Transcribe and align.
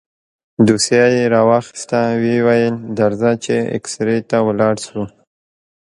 دوسيه 0.67 1.05
يې 1.17 1.23
راواخيسته 1.33 1.99
ويې 2.21 2.37
ويل 2.47 2.75
درځه 2.99 3.31
چې 3.43 3.55
اكسرې 3.77 4.17
ته 4.29 4.37
ولاړ 4.47 4.75
شو. 4.85 5.03